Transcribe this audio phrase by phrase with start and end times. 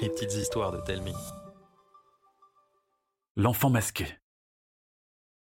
[0.00, 1.14] Les petites histoires de Telmi.
[3.36, 4.06] L'enfant masqué.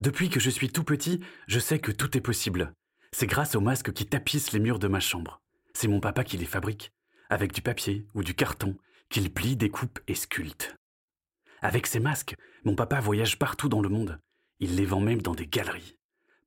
[0.00, 2.72] Depuis que je suis tout petit, je sais que tout est possible.
[3.12, 5.40] C'est grâce aux masques qui tapissent les murs de ma chambre.
[5.72, 6.90] C'est mon papa qui les fabrique,
[7.30, 8.76] avec du papier ou du carton,
[9.08, 10.74] qu'il plie, découpe et sculpte.
[11.60, 12.34] Avec ces masques,
[12.64, 14.18] mon papa voyage partout dans le monde.
[14.58, 15.96] Il les vend même dans des galeries.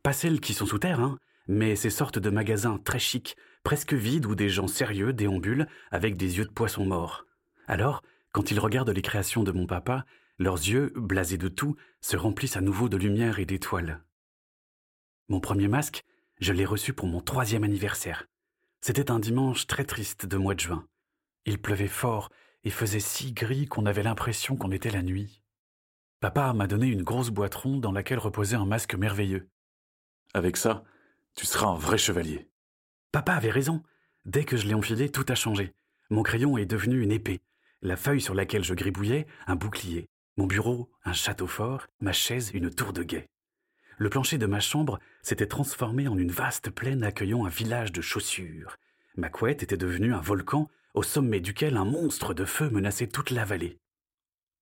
[0.03, 1.17] Pas celles qui sont sous terre, hein,
[1.47, 6.17] mais ces sortes de magasins très chics, presque vides où des gens sérieux déambulent avec
[6.17, 7.25] des yeux de poisson mort.
[7.67, 10.05] Alors, quand ils regardent les créations de mon papa,
[10.39, 14.03] leurs yeux, blasés de tout, se remplissent à nouveau de lumière et d'étoiles.
[15.29, 16.03] Mon premier masque,
[16.39, 18.25] je l'ai reçu pour mon troisième anniversaire.
[18.81, 20.87] C'était un dimanche très triste de mois de juin.
[21.45, 22.29] Il pleuvait fort
[22.63, 25.43] et faisait si gris qu'on avait l'impression qu'on était la nuit.
[26.19, 29.49] Papa m'a donné une grosse boîte ronde dans laquelle reposait un masque merveilleux.
[30.33, 30.83] Avec ça,
[31.35, 32.49] tu seras un vrai chevalier.
[33.11, 33.83] Papa avait raison.
[34.23, 35.73] Dès que je l'ai enfilé, tout a changé.
[36.09, 37.41] Mon crayon est devenu une épée.
[37.81, 40.07] La feuille sur laquelle je gribouillais, un bouclier.
[40.37, 41.87] Mon bureau, un château fort.
[41.99, 43.27] Ma chaise, une tour de guet.
[43.97, 48.01] Le plancher de ma chambre s'était transformé en une vaste plaine accueillant un village de
[48.01, 48.77] chaussures.
[49.17, 53.31] Ma couette était devenue un volcan au sommet duquel un monstre de feu menaçait toute
[53.31, 53.77] la vallée.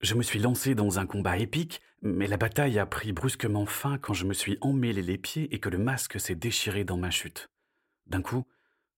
[0.02, 4.00] Je me suis lancé dans un combat épique, mais la bataille a pris brusquement fin
[4.00, 7.12] quand je me suis emmêlé les pieds et que le masque s'est déchiré dans ma
[7.12, 7.50] chute.
[8.10, 8.46] D'un coup,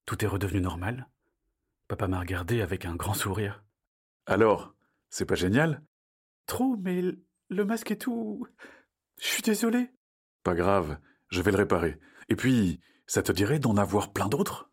[0.06, 1.08] tout est redevenu normal.
[1.88, 3.64] Papa m'a regardé avec un grand sourire.
[4.26, 4.74] Alors,
[5.10, 5.84] c'est pas génial?
[6.46, 7.02] Trop, mais
[7.50, 8.48] le masque est tout.
[9.20, 9.92] Je suis désolé.
[10.44, 10.98] Pas grave,
[11.30, 12.00] je vais le réparer.
[12.30, 14.72] Et puis, ça te dirait d'en avoir plein d'autres?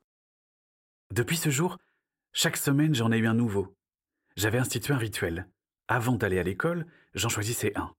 [1.11, 1.79] Depuis ce jour,
[2.33, 3.77] chaque semaine j'en ai eu un nouveau.
[4.37, 5.49] J'avais institué un rituel.
[5.89, 7.93] Avant d'aller à l'école, j'en choisissais un.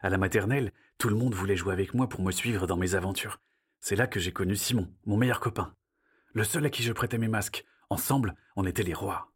[0.00, 2.94] À la maternelle, tout le monde voulait jouer avec moi pour me suivre dans mes
[2.94, 3.40] aventures.
[3.80, 5.74] C'est là que j'ai connu Simon, mon meilleur copain.
[6.32, 7.64] Le seul à qui je prêtais mes masques.
[7.90, 9.32] Ensemble, on était les rois.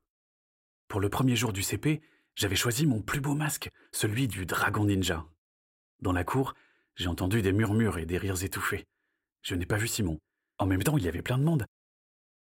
[0.89, 2.03] Pour le premier jour du CP,
[2.35, 5.27] j'avais choisi mon plus beau masque, celui du dragon ninja.
[6.01, 6.55] Dans la cour,
[6.97, 8.87] j'ai entendu des murmures et des rires étouffés.
[9.43, 10.19] Je n'ai pas vu Simon.
[10.59, 11.65] En même temps, il y avait plein de monde.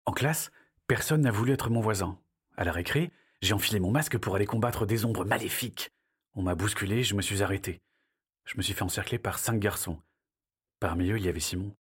[0.04, 0.50] En classe,
[0.86, 2.18] personne n'a voulu être mon voisin.
[2.56, 5.90] À la récré, j'ai enfilé mon masque pour aller combattre des ombres maléfiques.
[6.34, 7.80] On m'a bousculé, je me suis arrêté.
[8.44, 10.00] Je me suis fait encercler par cinq garçons.
[10.80, 11.74] Parmi eux, il y avait Simon.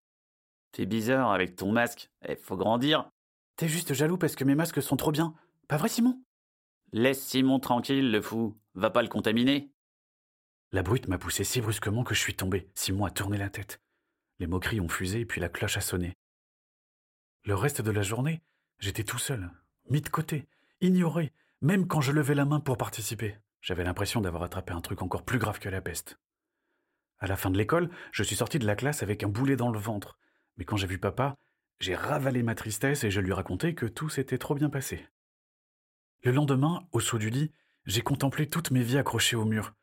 [0.72, 2.10] T'es bizarre avec ton masque.
[2.28, 3.10] Eh, faut grandir.
[3.58, 5.36] T'es juste jaloux parce que mes masques sont trop bien.
[5.68, 6.22] Pas vrai, Simon?
[6.94, 8.58] Laisse Simon tranquille, le fou.
[8.74, 9.72] Va pas le contaminer.
[10.72, 12.70] La brute m'a poussé si brusquement que je suis tombé.
[12.76, 13.82] Simon a tourné la tête.
[14.40, 16.14] Les moqueries ont fusé, puis la cloche a sonné.
[17.44, 18.42] Le reste de la journée,
[18.80, 19.52] j'étais tout seul,
[19.90, 20.48] mis de côté,
[20.80, 23.38] ignoré, même quand je levais la main pour participer.
[23.62, 26.18] J'avais l'impression d'avoir attrapé un truc encore plus grave que la peste.
[27.20, 29.70] À la fin de l'école, je suis sorti de la classe avec un boulet dans
[29.70, 30.18] le ventre.
[30.62, 31.40] Mais quand j'ai vu papa,
[31.80, 35.08] j'ai ravalé ma tristesse et je lui racontais que tout s'était trop bien passé.
[36.22, 37.52] Le lendemain, au saut du lit,
[37.88, 39.74] j'ai contemplé toute mes vies accrochées au mur.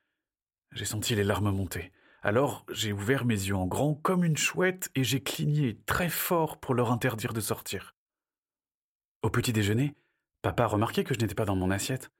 [0.70, 1.90] J'ai senti les larmes monter.
[2.22, 6.60] Alors j'ai ouvert mes yeux en grand comme une chouette et j'ai cligné très fort
[6.60, 7.96] pour leur interdire de sortir.
[9.22, 9.96] Au petit déjeuner,
[10.42, 12.12] papa a remarqué que je n'étais pas dans mon assiette.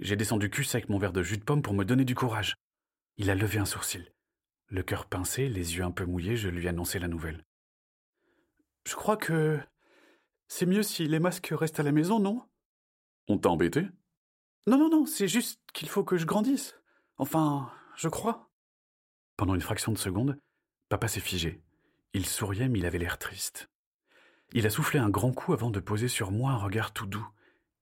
[0.00, 2.56] J'ai descendu cul avec mon verre de jus de pomme pour me donner du courage.
[3.18, 4.12] Il a levé un sourcil.
[4.66, 7.44] Le cœur pincé, les yeux un peu mouillés, je lui ai annoncé la nouvelle.
[8.86, 9.58] Je crois que
[10.48, 12.42] c'est mieux si les masques restent à la maison, non?
[13.28, 13.88] On t'a embêté?
[14.66, 16.76] Non, non, non, c'est juste qu'il faut que je grandisse.
[17.16, 18.50] Enfin, je crois.
[19.36, 20.38] Pendant une fraction de seconde,
[20.88, 21.62] papa s'est figé.
[22.12, 23.68] Il souriait, mais il avait l'air triste.
[24.52, 27.26] Il a soufflé un grand coup avant de poser sur moi un regard tout doux.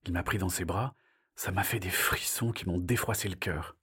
[0.05, 0.95] Il m'a pris dans ses bras,
[1.35, 3.77] ça m'a fait des frissons qui m'ont défroissé le cœur.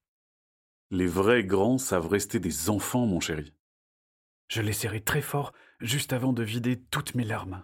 [0.90, 3.54] Les vrais grands savent rester des enfants, mon chéri.
[4.50, 7.62] Je l'ai serré très fort juste avant de vider toutes mes larmes.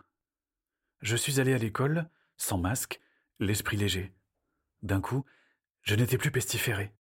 [1.00, 3.00] Je suis allé à l'école, sans masque,
[3.40, 4.14] l'esprit léger.
[4.82, 5.24] D'un coup,
[5.82, 6.94] je n'étais plus pestiféré.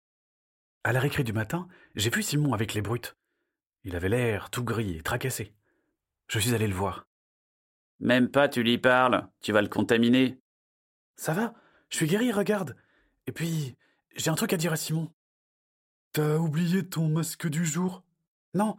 [0.84, 1.66] À la récré du matin,
[1.96, 3.16] j'ai vu Simon avec les brutes.
[3.82, 5.52] Il avait l'air tout gris et tracassé.
[6.28, 7.08] Je suis allé le voir.
[7.98, 10.38] Même pas tu lui parles, tu vas le contaminer.
[11.16, 11.54] Ça va,
[11.88, 12.76] je suis guéri, regarde.
[13.26, 13.76] Et puis,
[14.14, 15.12] j'ai un truc à dire à Simon.
[16.12, 18.04] T'as oublié ton masque du jour?
[18.54, 18.78] Non,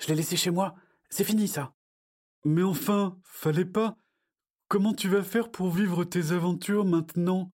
[0.00, 0.74] je l'ai laissé chez moi.
[1.10, 1.74] C'est fini, ça.
[2.44, 3.96] Mais enfin, fallait pas.
[4.68, 7.52] Comment tu vas faire pour vivre tes aventures maintenant?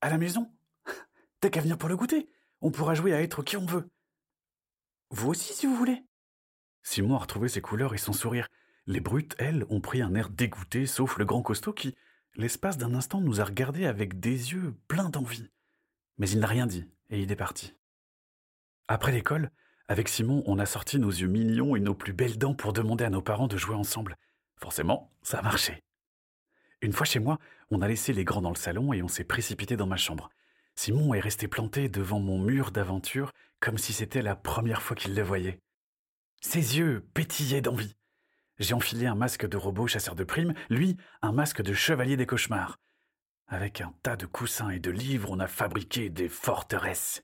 [0.00, 0.52] À la maison?
[1.40, 2.28] T'as qu'à venir pour le goûter.
[2.60, 3.88] On pourra jouer à être qui on veut.
[5.10, 6.04] Vous aussi, si vous voulez.
[6.82, 8.48] Simon a retrouvé ses couleurs et son sourire.
[8.86, 11.94] Les brutes, elles, ont pris un air dégoûté, sauf le grand costaud qui,
[12.34, 15.48] l'espace d'un instant, nous a regardés avec des yeux pleins d'envie.
[16.18, 17.74] Mais il n'a rien dit, et il est parti.
[18.88, 19.50] Après l'école,
[19.92, 23.04] avec Simon, on a sorti nos yeux mignons et nos plus belles dents pour demander
[23.04, 24.16] à nos parents de jouer ensemble.
[24.56, 25.82] Forcément, ça a marché.
[26.80, 27.38] Une fois chez moi,
[27.70, 30.30] on a laissé les grands dans le salon et on s'est précipité dans ma chambre.
[30.76, 35.14] Simon est resté planté devant mon mur d'aventure comme si c'était la première fois qu'il
[35.14, 35.60] le voyait.
[36.40, 37.94] Ses yeux pétillaient d'envie.
[38.58, 42.26] J'ai enfilé un masque de robot chasseur de primes, lui un masque de chevalier des
[42.26, 42.78] cauchemars.
[43.46, 47.22] Avec un tas de coussins et de livres, on a fabriqué des forteresses.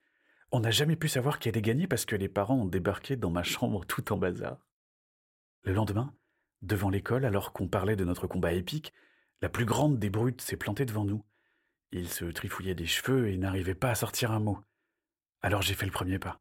[0.50, 3.30] On n'a jamais pu savoir qui allait gagner parce que les parents ont débarqué dans
[3.30, 4.58] ma chambre tout en bazar.
[5.64, 6.14] Le lendemain,
[6.62, 8.94] devant l'école, alors qu'on parlait de notre combat épique,
[9.42, 11.22] la plus grande des brutes s'est plantée devant nous.
[11.92, 14.58] Il se trifouillait des cheveux et n'arrivait pas à sortir un mot.
[15.42, 16.40] Alors j'ai fait le premier pas.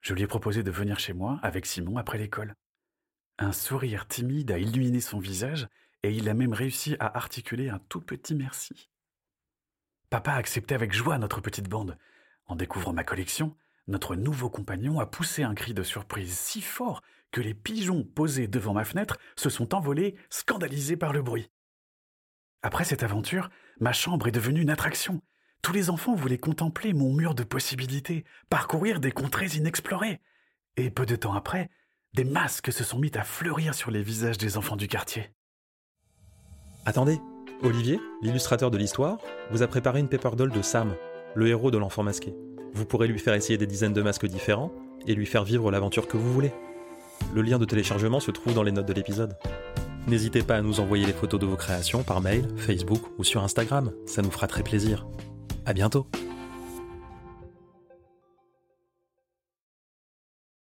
[0.00, 2.54] Je lui ai proposé de venir chez moi avec Simon après l'école.
[3.38, 5.68] Un sourire timide a illuminé son visage
[6.02, 8.90] et il a même réussi à articuler un tout petit merci.
[10.08, 11.96] Papa a accepté avec joie notre petite bande.
[12.50, 13.54] En découvrant ma collection,
[13.86, 17.00] notre nouveau compagnon a poussé un cri de surprise si fort
[17.30, 21.48] que les pigeons posés devant ma fenêtre se sont envolés, scandalisés par le bruit.
[22.62, 25.22] Après cette aventure, ma chambre est devenue une attraction.
[25.62, 30.20] Tous les enfants voulaient contempler mon mur de possibilités, parcourir des contrées inexplorées.
[30.76, 31.70] Et peu de temps après,
[32.14, 35.30] des masques se sont mis à fleurir sur les visages des enfants du quartier.
[36.84, 37.20] Attendez,
[37.62, 39.18] Olivier, l'illustrateur de l'histoire,
[39.52, 40.96] vous a préparé une paper doll de Sam,
[41.34, 42.34] le héros de l'enfant masqué.
[42.72, 44.72] Vous pourrez lui faire essayer des dizaines de masques différents
[45.06, 46.52] et lui faire vivre l'aventure que vous voulez.
[47.34, 49.36] Le lien de téléchargement se trouve dans les notes de l'épisode.
[50.06, 53.42] N'hésitez pas à nous envoyer les photos de vos créations par mail, Facebook ou sur
[53.42, 55.06] Instagram, ça nous fera très plaisir.
[55.66, 56.06] À bientôt